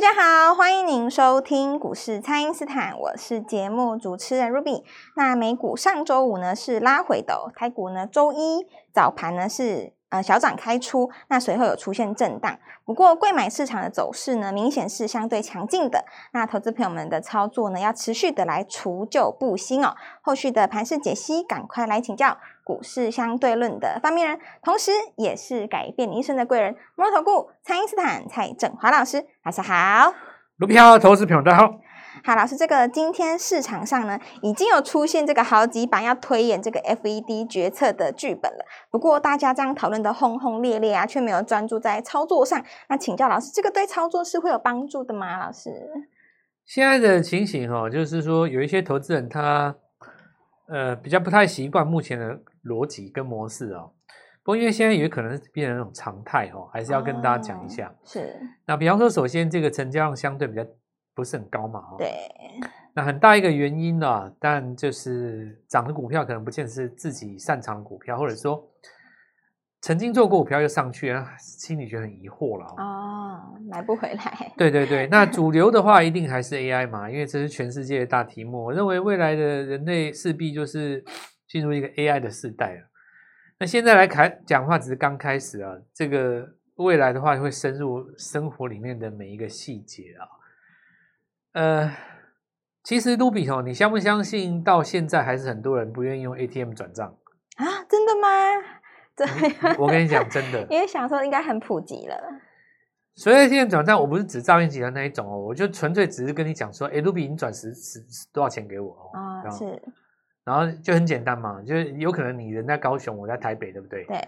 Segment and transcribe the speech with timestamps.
[0.00, 4.82] 大家好，欢迎您收听股市蔡因斯坦，我是节目主持人 Ruby。
[5.14, 12.58] 那美股上周五呢是拉回的哦，台股呢周一早盘呢是呃小涨开出，那随后有出现震荡。
[12.86, 19.94] 不过贵买市场的走势呢明显是相对强劲的，那投资朋友们的操作呢要持续的来除旧布新哦。
[20.22, 22.38] 后续的盘势解析，赶快来请教
[22.70, 30.14] 股市相对论的发明人，同时也是改变你一生的贵人——摩尔投顾蔡英斯坦蔡振华老师，大家好，
[30.58, 31.80] 卢票，投资朋友大家好。
[32.22, 42.64] 好，老师，这个今天市场上呢已经有出现这个好几版要推演这个 FED 决策的剧本了，不过大家这样讨论的轰轰烈烈啊，却没有专注在操作上。
[42.88, 45.40] 那请教老师，这个对操作是会有帮助的吗？
[45.40, 45.72] 老师，
[46.64, 49.74] 现在的情形哦，就是说有一些投资人他
[50.70, 52.40] 呃比较不太习惯目前的。
[52.64, 53.90] 逻辑跟模式哦，
[54.42, 57.88] 不过因为现在也可能是变成一种常态哦，还是要跟大家讲一下。
[57.88, 58.38] 哦、是。
[58.66, 60.62] 那比方说，首先这个成交量相对比较
[61.14, 61.96] 不是很高嘛，哦。
[61.96, 62.12] 对。
[62.92, 68.62] 那很大一个原因呢，啊，但就是涨的股票可能不见得是自己擅长的股票，或者说
[69.80, 74.52] 曾经做过股票又上去，心里觉得很疑惑了哦，买不回来。
[74.56, 78.64] 对对对，那主流的话 一定还是 AI 嘛，因为这是全世界的大题目。
[78.64, 81.04] 我认为未来的人类势必就是。
[81.50, 82.82] 进入一个 AI 的时代了，
[83.58, 90.22] 那现在来看讲话只是刚开始啊，这个未来的话会深入生活里面的每一个细节啊。
[91.54, 91.92] 呃，
[92.84, 94.62] 其实卢比哦，你相不相信？
[94.62, 97.16] 到现在还是很多人不愿意用 ATM 转账
[97.56, 97.66] 啊？
[97.90, 98.28] 真的吗？
[99.26, 102.16] 对，我跟你讲真的，因为想说应该很普及了。
[103.14, 108.00] 所以现在转账，我不是指诈骗集团那一种哦，我就纯粹只是跟你讲说，哎，卢比，你转十十
[108.32, 109.10] 多少钱给我哦？
[109.12, 109.82] 啊，是。
[110.44, 114.04] 然后就很简单嘛，就是有可能你人在高雄，我在台北，对不对？
[114.04, 114.18] 对。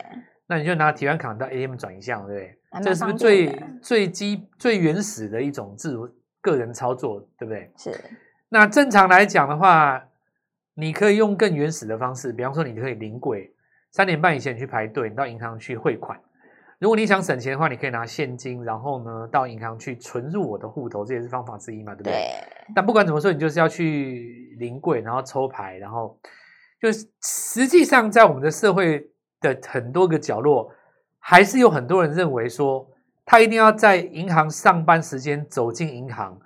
[0.46, 2.82] 那你就拿提款卡到 ATM 转一下，对不对？
[2.82, 6.08] 这是不是最最基最原始的一种自主
[6.42, 7.70] 个人操作，对不对？
[7.78, 7.98] 是。
[8.50, 10.04] 那正常来讲的话，
[10.74, 13.51] 你可以用更原始的方式，比方说你可以临柜，
[13.92, 16.18] 三点半以前你去排队，你到银行去汇款。
[16.78, 22.12] 如果你想省钱的话，你可以拿现金，然后呢到银行去存入我的户头，这也是方法之一嘛，对不对？
[22.12, 22.72] 对。
[22.74, 26.18] 但不管怎么说，你就是要去临柜，然后抽牌，然后
[26.80, 29.06] 就是实际上在我们的社会
[29.40, 30.72] 的很多个角落，
[31.18, 32.88] 还是有很多人认为说，
[33.26, 36.40] 他一定要在银行上班时间走进银行，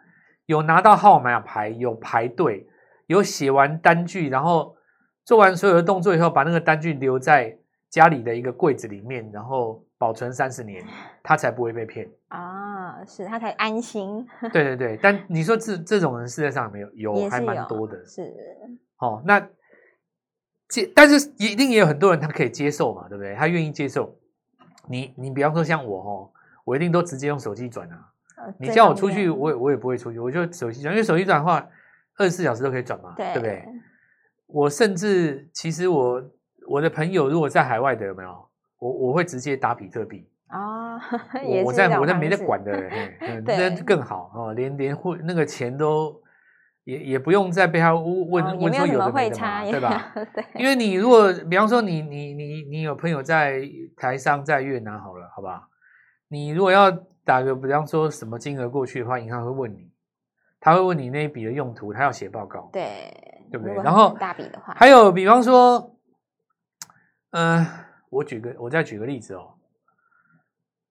[0.47, 2.67] 有拿到号码牌，有排队，
[3.07, 4.77] 有写完单据，然后
[5.27, 7.55] 做完所有的动作以后，把那个单据留在
[7.91, 9.83] 家里的一个柜子里面，然后。
[9.99, 10.85] 保存三十年，
[11.23, 13.03] 他才不会被骗啊！
[13.07, 14.29] 是他才安心。
[14.53, 18.05] 对对对， 但你说这这种人世界上没有，有，有还蛮多的。
[18.05, 18.31] 是
[18.99, 19.41] 哦，那
[20.69, 23.35] 接，但是一定也有很多人他可以接受嘛，对不对？
[23.37, 24.15] 他愿意接受。
[24.87, 26.31] 你你比方说像我哦，
[26.67, 28.13] 我一定都直接用手机转啊。
[28.37, 31.67] 呃、你叫我出去，我也我也不会出去，我就手机转，因为手机转的话，
[32.19, 33.67] 二十四小时都可以转嘛，对，对不对？
[34.47, 36.23] 我甚至其实我
[36.69, 38.49] 我的朋友如果在海外的有没有？
[38.79, 40.97] 我我会直接打比特币啊，
[41.65, 42.73] 我在我在没得管的，
[43.47, 46.21] 那更好哦，连连汇那个钱都
[46.85, 50.13] 也也不用再被他问问说有的没的嘛，对吧？
[50.35, 53.63] 对，因为你如果比方说你你你你有朋友在
[53.97, 55.63] 台商在越南好了，好不好？
[56.29, 56.91] 你如果要
[57.25, 59.91] 打个比方说什么金额过去的话，银行会问你，
[60.61, 63.75] 他会问你那一笔的用途，他要写报告，对，对不对？
[63.77, 65.97] 然后大笔的话，还有比方说，
[67.31, 67.83] 嗯、呃。
[68.09, 69.55] 我举个，我再举个例子哦。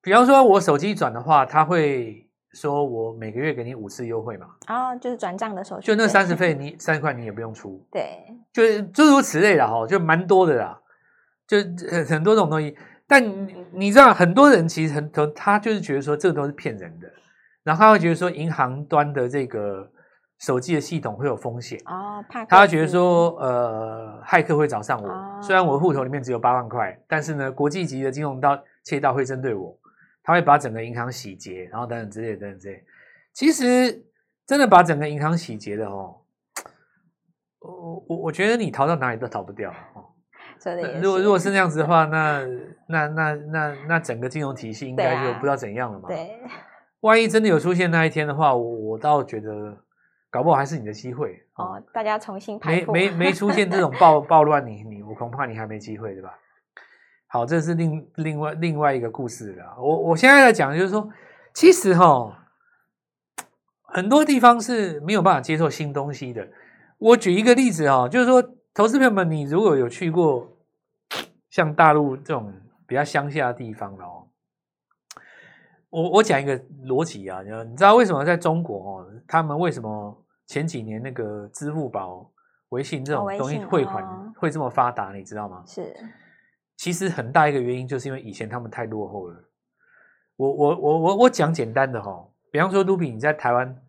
[0.01, 4.47] 比方说，我手机转的话，他会说我每个月给你五次优惠嘛。
[4.67, 7.83] 哦，就是转账的手续，就那三十费，你三十块你也不用出。
[7.89, 10.79] 对，就是诸如此类的哈，就蛮多的啦，
[11.47, 11.57] 就
[11.89, 12.77] 很很多种东西。
[13.07, 13.23] 但
[13.71, 17.07] 你知道，很多人其实很多，他就是觉得说这个都是骗人的，
[17.63, 19.89] 然后他会觉得说银行端的这个。
[20.37, 25.09] 手机的系统会有风险哦，怕他觉得说，呃，骇客会找上我。
[25.09, 29.75] 哦、虽然我户头里面只有八万块，但是呢，国际级的金融盗窃盗会针对我，
[30.23, 32.83] 他会把整个银行洗劫，然后等等之类等等之类。
[33.33, 34.03] 其实
[34.45, 36.17] 真的把整个银行洗劫的哦，
[37.59, 40.03] 我我我觉得你逃到哪里都逃不掉哦。
[41.01, 42.45] 如果如果是那样子的话，那
[42.87, 46.09] 那那那那整个金融体系应该就不知道怎样了嘛。
[46.09, 46.41] 对，对，
[47.01, 49.77] 万一真的有出现那一天的话，我我倒觉得。
[50.35, 51.81] 搞不好还是你的机会哦！
[51.93, 56.37] 大家重新排没没没出现这种暴 暴乱，你你我恐怕你还没机会，对吧？
[57.27, 59.77] 好，这是另另外另外一个故事了。
[59.79, 61.09] 我我现在在讲，就是说，
[61.53, 62.49] 其实哈，
[63.83, 66.45] 很多地方是没有办法接受新东西的。
[66.97, 68.43] 我举一个例子哈，就是说，
[68.73, 70.51] 投资朋友们，你如果有去过
[71.49, 72.51] 像大陆这种
[72.85, 74.27] 比较乡下的地方哦，
[75.91, 82.31] 我我讲一个逻辑啊，你知道为什么在中国哦，他们为什么前几年那个支付宝、
[82.69, 85.11] 微信这种东西汇款会这么发达？
[85.11, 85.63] 你知道吗？
[85.65, 85.95] 是，
[86.77, 89.43] 其实很大一个原因就是因为以前他们太落后了。
[90.35, 93.81] 我我我我我讲简单的哈，比方说卢比，你在台湾，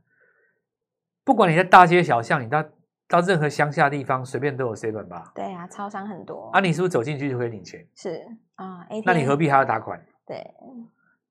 [1.24, 2.64] 不管你在大街小巷，你到
[3.08, 5.32] 到任何乡下地方，随便都有 seven 吧？
[5.34, 6.50] 对啊，超商很多。
[6.52, 7.84] 啊，你是不是走进去就可以领钱？
[7.96, 8.24] 是
[8.54, 10.00] 啊，那你何必还要打款？
[10.24, 10.54] 对，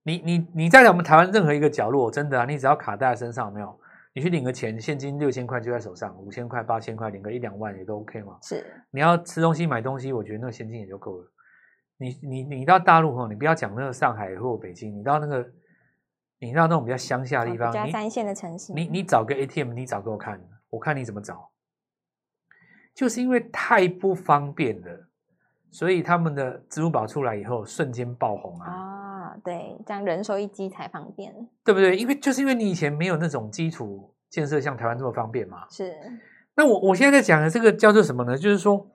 [0.04, 3.80] 你你你在我们台湾任何一个角落，真的啊，你只要卡带在身上，有没有？
[4.16, 8.40] 你去领个钱，现金六千块就在手上，五千块、八千块，领个一两万也都 OK 嘛。
[8.42, 11.32] 是，你要吃东西、买东西，我觉得那个现金也就够了。
[11.98, 15.46] 你你你到大陆哈，你不要讲那个上海或北京，你到那个。
[16.38, 20.40] 你到那种比较乡下的地方，加三线的城市，你你，你找个 ATM，你找给我看，
[20.70, 21.50] 我看你怎么找。
[22.94, 25.08] 就是因为太不方便了，
[25.72, 29.05] 所以他们的支付宝出来以后，瞬间爆红啊！
[29.26, 31.34] 啊，对，这样人手一机才方便，
[31.64, 31.98] 对不对？
[31.98, 35.68] 因为就是因为你以前没有那种基础建设像台湾这么方便嘛。
[35.70, 35.96] 是。
[36.56, 38.38] 那我我现在在讲的这个叫做什么呢？
[38.38, 38.90] 就是说，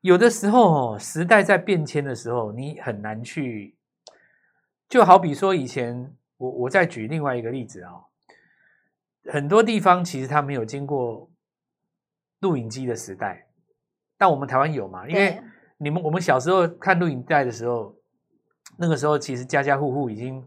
[0.00, 3.76] 有的时候哦，时代在变迁的时候，你很难去，
[4.88, 6.14] 就好比说以前。
[6.40, 8.00] 我我再举另外一个例子啊、哦，
[9.30, 11.30] 很多地方其实它没有经过
[12.38, 13.46] 录影机的时代，
[14.16, 15.06] 但我们台湾有嘛？
[15.06, 15.38] 因为
[15.76, 17.94] 你们我们小时候看录影带的时候，
[18.76, 20.42] 那个时候其实家家户户已经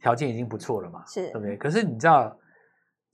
[0.00, 1.56] 条件已经不错了嘛，是，对不对？
[1.56, 2.36] 可是你知道，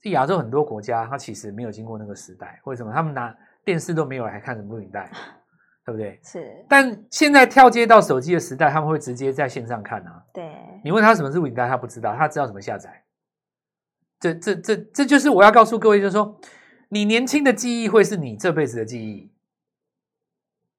[0.01, 2.91] 这亚洲很多国家它其实没有经过那个时代，为什么？
[2.93, 5.09] 他们拿电视都没有，还看什么录影带？
[5.85, 6.19] 对不对？
[6.23, 6.65] 是。
[6.67, 10.23] 但现在跳接到手机的时代，他们会直接在线上看啊。
[10.33, 10.51] 对。
[10.83, 13.03] 你问他什么是录影带，他不知道，他知道怎么下载。
[14.19, 16.39] 这、这、这、这就是我要告诉各位，就是说，
[16.89, 19.31] 你年轻的记忆会是你这辈子的记忆，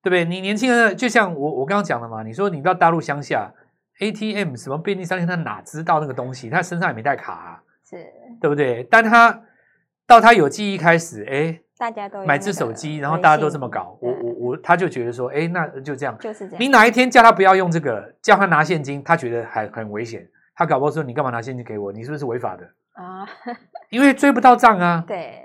[0.02, 0.24] 对不对？
[0.24, 3.52] 你年轻的，就像我我刚刚讲的嘛，你说你到大陆乡下
[4.00, 6.48] ，ATM 什么便利商店，他哪知道那个东西？
[6.50, 7.96] 他身上也没带卡啊，是，
[8.40, 8.86] 对不对？
[8.90, 9.42] 但他
[10.06, 11.60] 到他有记忆开始，哎。
[11.78, 16.56] 大家都买只手机，然后大家都这么搞，我我我，他就觉得说，哎，那就这样，就是这样。
[16.58, 21.92] 你哪一天叫他不要用这个，叫他拿现金，他觉得还很危险，他搞不好说，你干嘛拿现金给我？
[21.92, 22.64] 你是不是违法的
[22.94, 23.28] 啊？
[23.90, 25.04] 因为追不到账啊。
[25.06, 25.42] 对。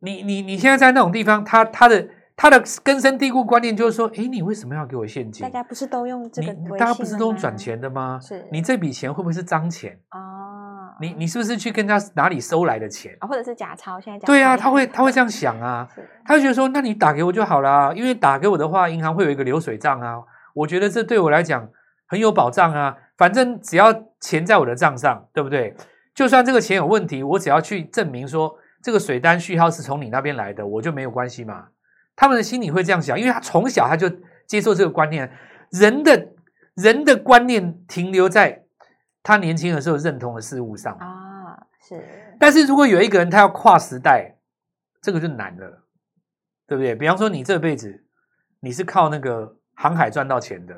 [0.00, 5.42] 你你你现在在那种地方，他他的他的根深蒂固观念就是说，哎，你为什么要给我现金？
[5.44, 6.52] 大家不是都用这个？
[6.76, 8.18] 大家不是都用转钱的吗？
[8.20, 8.44] 是。
[8.50, 10.94] 你这笔钱会不会是脏钱哦？
[11.00, 14.00] 你你是不是去跟他哪里收来的钱啊，或者是假钞？
[14.00, 15.88] 现在假对啊，他会他会这样想啊，
[16.24, 20.16] 他会觉得说，那你打给我就好了，因为打给我的话，银行会有一个流水账啊。
[20.54, 21.68] 我觉得这对我来讲
[22.06, 22.96] 很有保障啊。
[23.16, 25.74] 反正只要钱在我的账上，对不对？
[26.14, 28.52] 就算这个钱有问题，我只要去证明说
[28.82, 31.66] 这个水单序号是从你那边来的，我就没有关系嘛。
[32.16, 34.10] 他们的心里会这样想，因为他从小他就
[34.46, 35.30] 接受这个观念，
[35.70, 36.28] 人的
[36.74, 38.62] 人的观念停留在。
[39.26, 42.36] 他年轻的时候认同的事物上啊，是。
[42.38, 44.36] 但是如果有一个人他要跨时代，
[45.00, 45.84] 这个就难了，
[46.66, 46.94] 对不对？
[46.94, 48.04] 比方说你这辈子
[48.60, 50.74] 你是靠那个航海赚到钱的，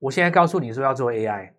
[0.00, 1.52] 我现在告诉你说要做 AI，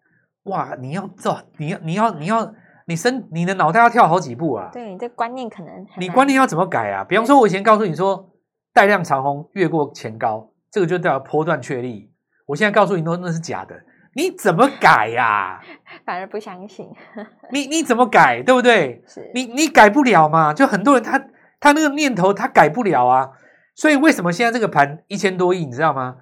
[0.44, 2.54] 哇，你要做，你要你要你要
[2.86, 4.70] 你身你的脑袋要跳好几步啊！
[4.74, 7.06] 对，你这观念可能你观念要怎么改啊？
[7.06, 8.30] 比方说，我以前告诉你说
[8.74, 12.12] 带量长红越过前高，这个就叫波段确立，
[12.46, 13.84] 我现在告诉你那那是假的。
[14.16, 15.62] 你怎么改呀？
[16.04, 16.90] 反而不相信。
[17.54, 19.04] 你你怎么改，对不对？
[19.08, 20.52] 是你你改不了嘛？
[20.54, 21.20] 就很多人他
[21.60, 23.32] 他那个念头他改不了啊。
[23.76, 26.18] 所以为什么现在这个盘一千多亿，你知道吗？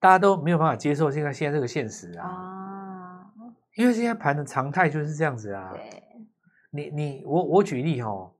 [0.00, 2.26] 大家都没有办法接受现在现在这个现实啊。
[2.26, 3.26] 啊。
[3.76, 5.70] 因为现在盘的常态就是这样子啊。
[5.74, 6.02] 对。
[6.70, 8.32] 你你我我举例哦，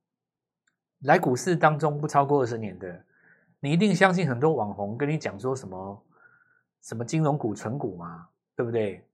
[1.02, 3.04] 来股市当中不超过二十年的，
[3.66, 6.06] 你一定相信很多网红跟你讲说什么
[6.82, 8.28] 什么金融股、存股嘛。
[8.58, 9.04] 对不对？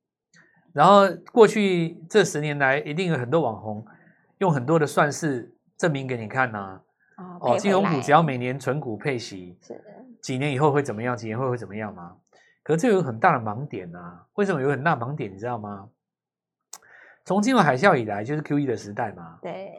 [0.73, 3.85] 然后过去这十年来，一定有很多网红
[4.38, 6.80] 用很多的算式证明给你看呐、
[7.16, 7.38] 啊。
[7.40, 9.85] 哦，金融股只要每年存股配息，是的，
[10.21, 11.16] 几年以后会怎么样？
[11.16, 12.16] 几年后会怎么样吗？
[12.62, 14.25] 可是这有很大的盲点啊！
[14.35, 15.35] 为什么有很大盲点？
[15.35, 15.88] 你知道吗？
[17.25, 19.40] 从金融海啸以来，就是 QE 的时代嘛。
[19.42, 19.73] 对，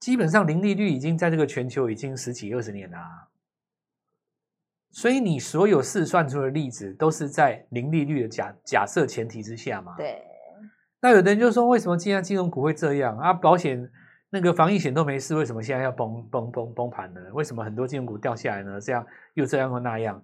[0.00, 3.28] 基本上零利率已经在这个全球已经十几二十年了、啊。
[4.92, 9.94] 所以你所有试算出的例子都是在零利率的假假设前提之下嘛？
[9.96, 10.22] 对。
[11.00, 13.32] 那有的人就说，为什么现在金融股会这样啊？
[13.32, 13.90] 保险
[14.28, 17.20] 那个防疫险都没事，为什么现在要崩崩崩崩盘呢？
[17.32, 18.80] 为什么很多金融股掉下来呢？
[18.80, 20.22] 这样又这样又那样？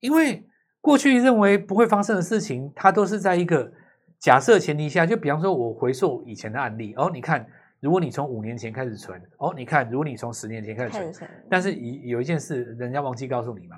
[0.00, 0.44] 因为
[0.80, 3.70] 过去认为不会发生的事情，它都是在一个
[4.18, 5.06] 假设前提下。
[5.06, 7.46] 就比方说，我回溯以前的案例哦，你看，
[7.80, 13.76] 如果你从五年前开始存哦，你看，如果你从十年前开始存，但是有有一件事，人家忘记告诉你嘛。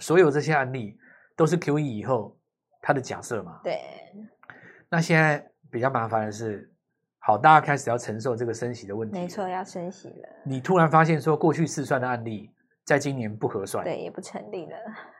[0.00, 0.98] 所有这些案例
[1.36, 2.36] 都是 QE 以后
[2.82, 3.60] 它的假设嘛？
[3.62, 3.78] 对。
[4.88, 6.68] 那现在比较麻烦的是，
[7.20, 9.16] 好，大家开始要承受这个升息的问题。
[9.16, 10.28] 没错，要升息了。
[10.44, 12.50] 你突然发现说，过去试算的案例，
[12.84, 14.76] 在今年不合算，对，也不成立了。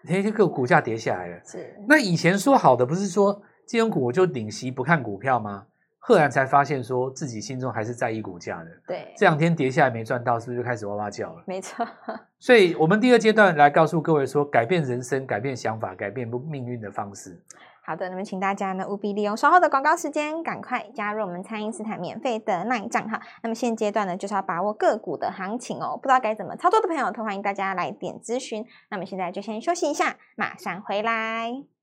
[0.08, 1.40] 哎，这个股价跌下来了。
[1.44, 1.76] 是。
[1.86, 5.66] 那以前说好的，不是说金融股我就领息不看股票吗？
[6.02, 8.70] 赫然才发现，说自己心中还是在意股价的。
[8.86, 11.42] 对，这两天跌下来没赚到，是不是就开始哇哇叫了？
[11.46, 11.86] 没错。
[12.40, 17.38] 所以，我们第二阶段来告诉各位说，改变人生、改变想法、改变命运的方式。
[17.82, 23.20] 好的，那么请大家呢务必利用稍后的广告时间，赶快加入我们蔡因斯坦免费的 LINE 账号。
[23.42, 25.98] 那么现阶段呢，就是要把握个股的行情哦。
[26.00, 28.64] 不知道该怎么操作的朋友，都欢迎大家来点咨询。
[28.90, 31.79] 那么现在就先休息一下，马上回来。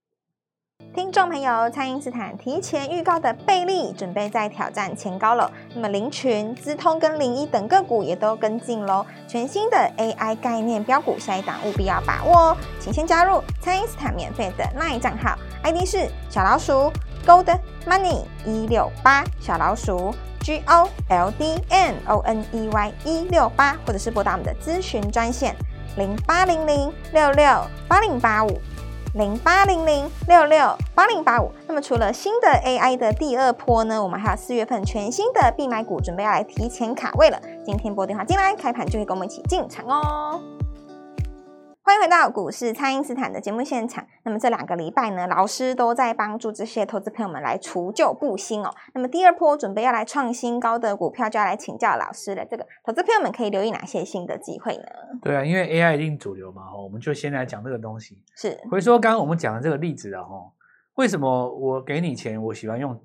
[0.97, 5.51] 听众朋友，蔡因斯坦提前预告的贝利准备在挑战前高了。
[5.75, 9.05] 那么林群、资通跟零一等个股也都跟进喽。
[9.27, 12.57] 全新的 AI 概念标股，下一档务必要把握哦。
[12.79, 16.91] 请先加入蔡因斯坦免费的 LINE 账号，ID 是小老鼠
[17.25, 25.55] Gold Money 一六八，小老鼠 G O L D M O N E Y 一六八，或者是拨打我们的咨询专线
[25.95, 27.45] 零八零零六六
[27.87, 28.59] 八零八五。
[29.17, 31.51] 零八零零六六八零八五。
[31.67, 37.39] 那么除了新的 AI 的第二波呢，我们还有四月份全新的必买股，准备要来提前卡位了。
[37.65, 40.39] 今天拨电话进来，开盘就会跟我们一起进场哦。
[41.87, 44.05] 欢迎回到股市，蔡因斯坦的节目现场。
[44.23, 48.69] 那么这两个礼拜呢，老师都在帮助这些投资朋友们来除旧布新哦。
[48.93, 52.43] 那么第二波准备要来创新高的股票，就要来请教老师了。
[52.43, 54.83] 这个投资朋友们可以留意哪些新的机会呢？
[55.21, 58.21] 对啊，因为 AI 一定主流嘛，我们就先来讲这个东西。
[58.35, 60.51] 是，回说刚刚我们讲的这个例子啊，哈，
[60.95, 63.01] 为什么我给你钱，我喜欢用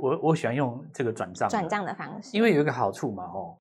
[0.00, 2.36] 我我喜欢用这个转账转账的方式？
[2.36, 3.56] 因为有一个好处嘛，哈。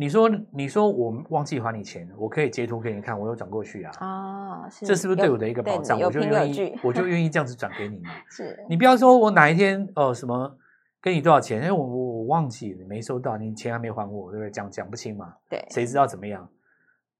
[0.00, 3.92] 你说，你说我忘记还你钱，我可以截图给你看，我有转过去啊。
[4.00, 6.00] 哦，是，这是不是对我的一个保障？
[6.00, 8.10] 我就愿意，我就愿意这样子转给你嘛。
[8.30, 10.56] 是，你不要说我哪一天哦什么
[11.02, 14.50] 给你多少钱，哎我我我忘记了，没收到，你钱还没还我，对不对？
[14.52, 15.34] 讲讲不清嘛。
[15.50, 16.48] 对，谁知道怎么样？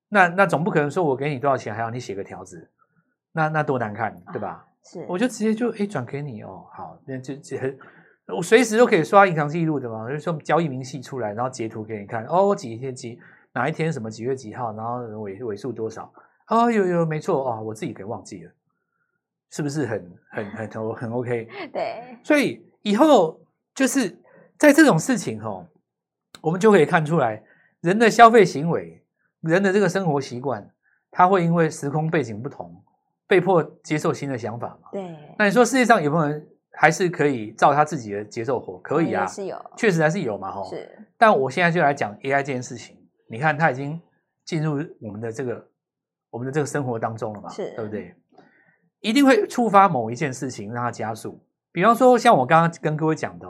[0.08, 2.70] 那那总不可能说我给你多少钱，还要你写个条子，
[3.32, 4.64] 那那多难看，对吧？
[4.64, 7.56] 哦、是，我就直接就哎转给你哦，好，那就就。
[8.36, 12.24] 我随时都可以刷银行记录的嘛，就是说交易明细出来，然后截图给你看。
[12.26, 13.18] 哦，我几天几
[13.54, 16.12] 哪一天什么几月几号，然后尾尾数多少？
[16.48, 18.50] 哦，有有没错哦，我自己给忘记了，
[19.50, 21.48] 是不是很很很很很 OK？
[21.72, 23.40] 对，所以以后
[23.74, 24.14] 就是
[24.58, 25.66] 在这种事情哦，
[26.42, 27.42] 我们就可以看出来
[27.80, 29.02] 人的消费行为，
[29.40, 30.70] 人的这个生活习惯，
[31.10, 32.84] 他会因为时空背景不同，
[33.26, 34.90] 被迫接受新的想法嘛？
[34.92, 35.16] 对。
[35.38, 36.46] 那你说世界上有没有人？
[36.80, 40.70] 还是可以照他自己的节奏活，可以啊，是有，确实还是有嘛，吼。
[40.70, 42.96] 是，但我现在就来讲 AI 这件事情，
[43.28, 44.00] 你看它已经
[44.44, 45.68] 进入我们的这个
[46.30, 48.14] 我们的这个生活当中了嘛，是，对不对？
[49.00, 51.44] 一定会触发某一件事情让它加速。
[51.72, 53.48] 比方说，像我刚刚跟各位讲的，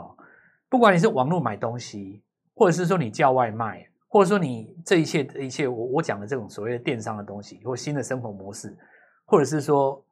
[0.67, 2.23] 不管你是网络买东西，
[2.55, 8.75] 或者是说你叫外卖，或者说你这一切一切我我讲的这种所谓的电商的东西，或新的生活模式，
[9.25, 10.03] 或者是说。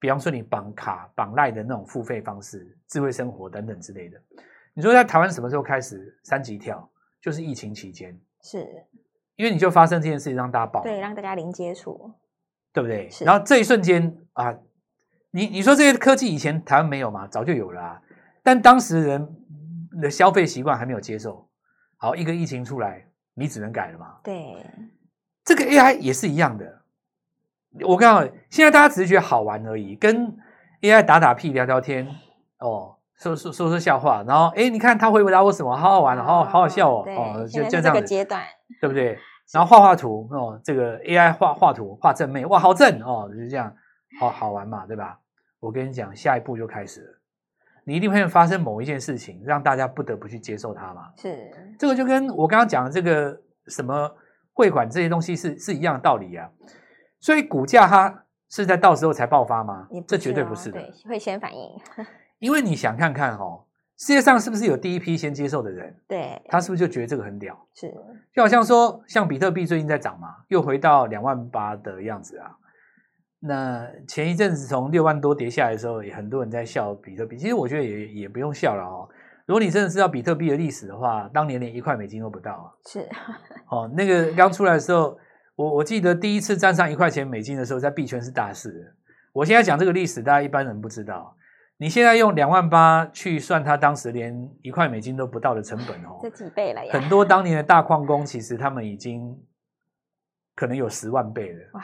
[0.00, 4.18] 比方说，你绑卡、绑赖的那种付费方式、智慧生活等等之类的，
[4.74, 6.90] 你说在台湾什么时候开始三级跳？
[7.20, 8.66] 就是疫情期间，是，
[9.36, 12.10] 因为你就发生这件事情让大家爆，对，让大家零接触，
[12.72, 13.10] 对不对？
[13.20, 14.58] 然后这一瞬间啊，
[15.30, 17.26] 你你说这些科技以前台湾没有嘛？
[17.28, 18.02] 早就有了啊，
[18.42, 19.28] 但当时人
[20.00, 21.46] 的消费习惯还没有接受。
[21.98, 24.18] 好，一个疫情出来，你只能改了嘛？
[24.24, 24.64] 对，
[25.44, 26.79] 这个 AI 也是一样的。
[27.82, 30.36] 我告诉你，现在大家只是觉得好玩而已，跟
[30.80, 32.06] AI 打打屁、聊聊天，
[32.58, 38.42] 哦，说说说说笑话，然后哎，你看他回答我什么，好好玩，好好好好笑哦，哦，就就这样子，阶段，
[38.80, 39.18] 对不对？
[39.52, 43.74] 然后画画图哦，这个 AI 画画图画正妹，哇，好正哦，就是这样，
[44.20, 45.18] 好好玩嘛，对吧？
[45.58, 47.18] 我跟你讲，下一步就开始了，
[47.84, 51.10] 你一定会发生某一件事情，让大家不得不去接受它嘛。
[51.16, 54.10] 是，这个就跟我刚刚讲的这个什么
[54.52, 56.48] 汇款这些东西是是一样的道理啊。
[57.20, 59.86] 所以股价它是在到时候才爆发吗？
[60.08, 61.70] 这绝对不是的，对，会先反应。
[62.40, 63.64] 因为你想看看哦，
[63.98, 65.94] 世界上是不是有第一批先接受的人？
[66.08, 67.54] 对，他是不是就觉得这个很屌？
[67.74, 67.94] 是，
[68.34, 72.50] 就好像说，像比特币最近在涨嘛，又回到两万八的样子啊。
[73.38, 77.36] 那前一阵子从六万多跌下来的时候，也很多人在笑比特币。
[77.36, 79.08] 其实我觉得也也不用笑了哦。
[79.46, 82.72] 如果你真的知道比特币的历史的话，当年连一块美金都不到啊。
[82.86, 83.06] 是，
[83.68, 85.16] 哦，那个刚出来的时候。
[85.60, 88.94] 我我记得第一次站上一块钱美金的时候，在币圈是大事。
[89.30, 91.36] 我现在讲这个历史，大家一般人不知道。
[91.76, 96.92] 你现在用两万八去算，他当时连一块美金都不到的成本哦，这几倍了呀！
[96.92, 99.38] 很多当年的大矿工，其实他们已经
[100.56, 101.60] 可能有十万倍了。
[101.74, 101.82] 哇！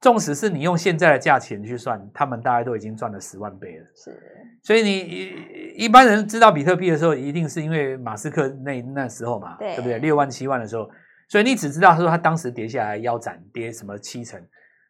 [0.00, 3.86] 纵使是你用现在的价钱去算，他们大概都已经赚了十万倍了。
[3.96, 4.16] 是。
[4.62, 5.32] 所以你
[5.76, 9.98] 一般人知道比特币的时候，一定是因为马斯克那那时候嘛，对，对不对？
[9.98, 10.88] 六万七万的时候，
[11.30, 14.38] 所以你只知道他说他当时跌下来腰斩，跌什么七成，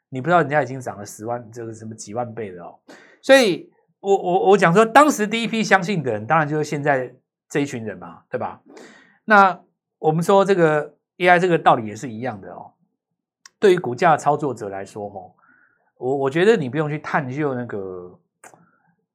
[0.08, 2.76] 你不知道人家已经涨了十万，这个什么几万倍的哦。
[3.22, 3.70] 所以
[4.00, 7.14] 我我我讲说，当时第一批相信的人，当然就是现在
[7.48, 8.60] 这一群人嘛，对吧？
[9.24, 9.60] 那
[10.00, 12.72] 我们说这个 AI 这个道理也是一样的哦。
[13.60, 15.30] 对于股价操作者来说，哦，
[15.98, 18.18] 我我觉得你不用去探究那个。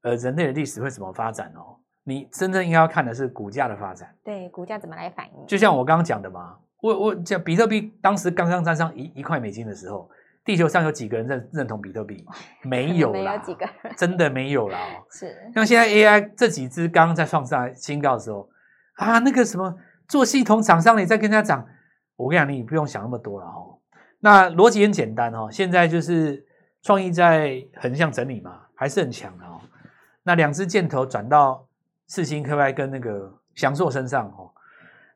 [0.06, 1.78] 呃，人类的历史会怎么发展哦？
[2.04, 4.16] 你真正应该要看的是股价的发展。
[4.24, 5.48] 对，股价怎么来反应？
[5.48, 10.08] 就像我刚刚讲的嘛，我我讲比特币当时刚刚站上一一块美金的时候，
[10.44, 12.24] 地球上有几个人认认同比特币？
[12.62, 15.04] 没有啦，没有几个人，真的没有啦哦。
[15.10, 15.36] 是。
[15.54, 18.48] 像现在 AI 这几只刚刚在创上新高的时候
[18.96, 19.76] 啊，那个什么
[20.08, 21.66] 做系统厂商，你在跟他讲，
[22.16, 23.80] 我跟你讲，你不用想那么多了哦。
[24.20, 26.46] 那逻辑很简单哦，现在就是
[26.84, 29.60] 创意在横向整理嘛，还是很强的哦。
[30.22, 31.68] 那两支箭头转到
[32.08, 34.52] 四星 KY 跟那个翔硕身上哦。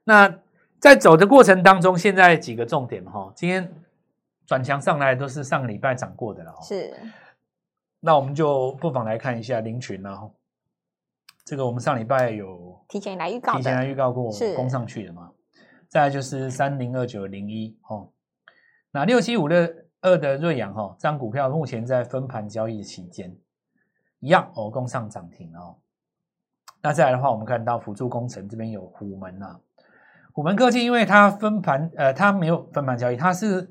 [0.04, 0.34] 那
[0.80, 3.72] 在走的过程当中，现在几个重点哈，今天
[4.46, 6.54] 转强上来都是上个礼拜涨过的了。
[6.62, 6.94] 是。
[8.00, 10.32] 那我们就不妨来看一下凌群了。
[11.46, 15.32] 这个我们上礼拜有提前来预告，提前来预告过，是攻上去的嘛。
[15.90, 18.12] 再来就是三零二九零一哦。
[18.92, 19.58] 那六七五六
[20.02, 23.36] 二的瑞阳哈，这张股票目前在分盘交易期间。
[24.20, 25.78] 一样哦，攻上涨停哦。
[26.82, 29.60] 那再来的话，我们看到辅助工程这边有虎门啊，
[30.34, 33.70] 虎门科技，因为它分盘呃，它没有分盘交易，它是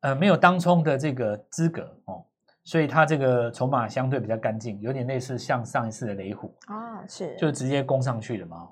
[0.00, 2.24] 呃没有当冲的这个资格哦，
[2.64, 8.68] 所以它这个筹码相对比较干净，有点类似像上一次的雷虎啊，是就直接攻上去了嘛。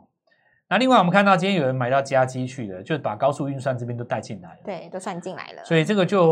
[0.66, 5.62] 那另外我们看到今天有人买到加基去的，就把高速运算这边都带进来了，对，都算进来了。
[5.64, 6.26] 所以这个就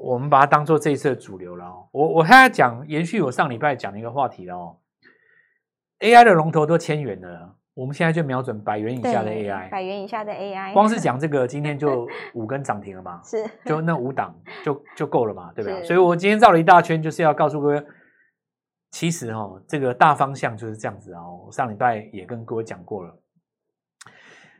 [0.00, 1.88] 我们把它当做这一次的主流了哦。
[1.90, 4.76] 我我还要讲延续我上礼拜讲的一个话题了哦。
[5.98, 14.34] AI 的龙头都千元了，我们现在就瞄准百元以下的 AI，百元以下的 AI，光是讲这个今天就 五根涨停了嘛，是，就那五档
[14.64, 15.84] 就就够了嘛，对不对？
[15.84, 17.84] 所以我今天绕了一大圈，就是要告诉各位，
[18.92, 21.44] 其实哦，这个大方向就是这样子哦。
[21.44, 23.14] 我上礼拜也跟各位讲过了。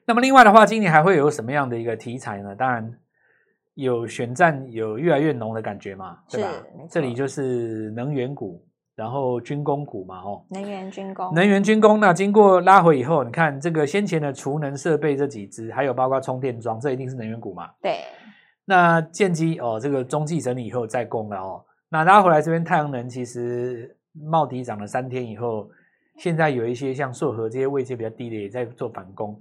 [0.05, 2.55] 那么另外的话，今年还会有什么样的一个题材呢？
[2.55, 2.99] 当然
[3.73, 6.51] 有选战，有越来越浓的感觉嘛，对吧？
[6.91, 8.63] 这里就是能源股，
[8.97, 12.01] 然后军工股嘛，哦，能源军工，能源军工。
[12.01, 17.69] 那经过拉回以后，你看这个先前的储能设备这几只，还有包括充电桩，这一定是能源股嘛？
[17.83, 17.99] 对。
[18.65, 21.63] 那建机哦，这个中继整理以后再攻了哦。
[21.89, 25.69] 那拉回来这边太阳能其实冒底涨了三天以后，
[26.17, 29.39] 现在有一些像硕和这些位置比较低的也在做反攻。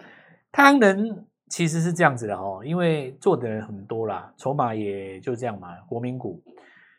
[0.51, 6.43] 太阳能其实是这样子的哦，因为做的人很多啦，筹码也就这样嘛，国民股，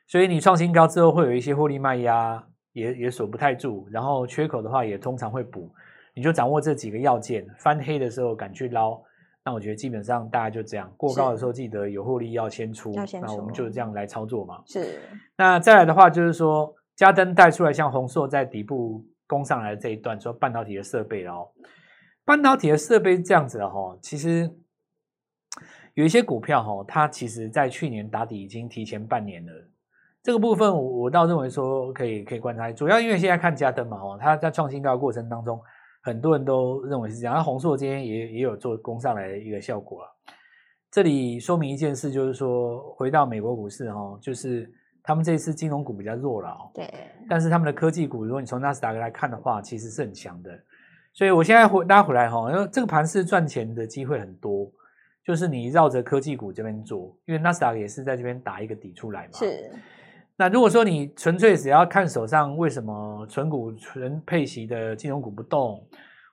[0.07, 2.43] 所以你创新高之后会有一些获利卖压，
[2.73, 5.69] 也也锁不太住，然后缺口的话也通常会补，
[6.15, 9.01] 你就掌握这几个要件，翻黑的时候敢去捞，
[9.45, 14.63] 那我觉得基本上大家就这样，过高的时候记得有获利要先出，先出，那我们就这样来操作嘛。
[14.67, 15.01] 是，
[15.37, 21.49] 那再来的话就是说，加登带出来像红硕在底部攻上来的这一段，说半导体的设备哦。
[22.25, 24.49] 半导体的设备这样子的哈，其实
[25.95, 29.53] 有一些股票哈，它其实在去年打底已经提前半年了。
[30.27, 35.57] 这个部分我我倒认为说可以可以观察，主要因为现在看加登嘛哦，它在创新高的过程当中，
[36.03, 37.37] 很多人都认为是这样。
[37.37, 40.09] 那红硕今天也也有做攻上来的一个效果啊。
[40.91, 44.69] 这里说明一件事，就是说回到美国股市哈，就是
[45.01, 46.73] 他们这次金融股比较弱了哦。
[46.75, 46.93] 对。
[47.29, 50.51] 但是他们的科技股，如果你从纳斯达克来看的话，其实是很强的。
[51.13, 54.69] 所以，我现在回拉回来哈，因为这个盘是赚钱的机会很多，
[55.25, 59.31] 就是你绕着科技股这边做，因为纳斯达克也是在这边打一个底出来嘛。
[59.35, 59.71] 是。
[60.37, 65.83] 那如果说你纯粹只要看手上为什么纯股纯配息的金融股不动，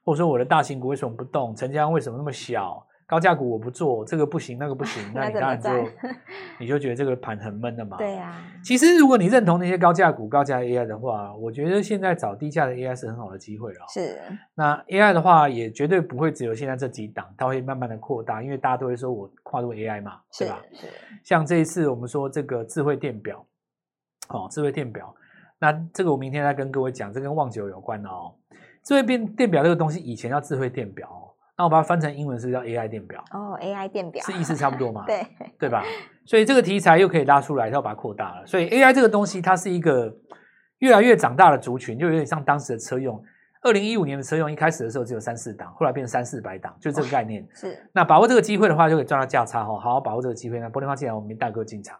[0.03, 2.85] 或者说我的大型股为什么不动，成交量为什么那么小？
[3.05, 5.69] 高价股我不做，这个不行，那个不行， 那你当然就
[6.57, 7.97] 你就觉得这个盘很闷的嘛。
[7.97, 8.41] 对呀。
[8.63, 13.85] 其实如果你认同那些高价股、高价 AI 的话，我觉得现在找低价的 AI 是很好的机会了。
[13.93, 14.19] 是。
[14.55, 20.61] 那 AI 的话，也绝对不会只有现在这几档，它会慢慢的扩大，因为大家都会说我跨入 AI 嘛，对吧？
[20.73, 20.87] 是。
[21.23, 23.45] 像这一次我们说这个智慧电表，
[24.29, 25.13] 哦，智慧电表，
[25.59, 28.33] 那这个我明天再跟各位讲，这跟旺九有关的哦。
[28.83, 31.07] 智慧电电表这个东西以前叫智慧电表。
[31.55, 35.05] 那我把它翻成英文是叫 AI 电表哦，AI 电表是意思差不多嘛？
[35.07, 35.23] 对
[35.59, 35.83] 对吧？
[36.25, 38.47] 所以这个题材又可以拉出来，要把它扩大了。
[38.47, 40.11] 所以 AI 这个东西，它是一个
[40.79, 43.23] 越来越长大的族群，就有点像当时的车用。
[43.61, 47.47] 二零一五年的车用一开始的时候只有三四档，后来变成三四百档，就这个概念。
[47.53, 47.77] 是。
[47.93, 50.59] 那把握这个机会的话，就可以赚到价差哈，好好把握这个机会。
[50.59, 51.95] 那玻璃花进来，我们大哥进场。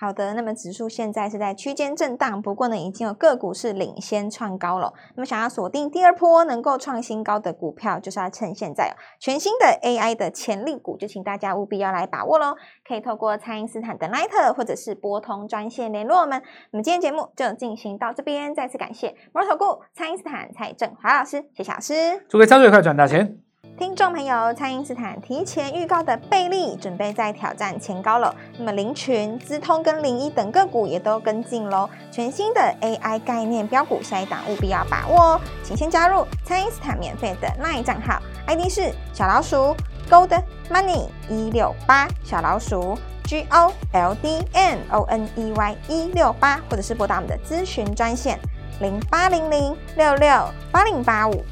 [0.00, 4.94] 好的，那么指数现在是在区间震荡，不过呢，已经有个股是领先创高了。
[5.14, 12.54] 那么想要锁定第二波能够创新高的股票，就是要趁现在，全新的 AI 的潜力股，就请大家务必要来把握喽。
[12.88, 16.42] 可以透过蔡因斯坦的 Line 或者是拨通专线联络我们。
[16.70, 23.49] 那么今天节目就进行到这边，再次感谢摩尔投顾蔡因斯坦蔡振华老师，谢谢老师，祝各位操作愉快，赚大钱。
[23.80, 28.36] 听众朋友，蔡因斯坦提前预告的贝利准备再挑战前高了。
[28.58, 31.88] 那么林群、资通跟零一等个股也都跟进喽。
[32.12, 35.40] 全新的 AI 概念标股，下一档务必要把握哦。
[35.64, 39.74] 请先加入蔡因斯坦免费的 LINE 账号，ID 是小老鼠
[40.10, 48.38] Gold Money 一六八，小老鼠 G O L D M O N E Y 一六八，或者是拨打我们的咨询专线
[48.82, 50.28] 零八零零六六
[50.70, 51.42] 八零八五。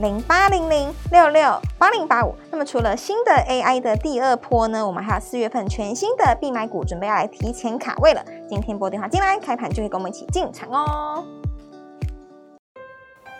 [0.00, 2.34] 零八零零六六八零八五。
[2.50, 8.24] 那么除了新的 AI 的第二波呢，我们还有四月份全新的必买股，准备要来提前卡位了。
[8.48, 11.22] 今天拨电话进来，开盘就会跟我们一起进场哦。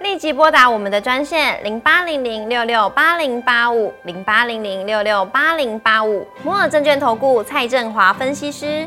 [0.00, 6.26] 立即拨打我们的专线零八零零六六八零八五零八零零六六八零八五。
[6.42, 8.86] 摩尔证券投顾蔡振华分析师。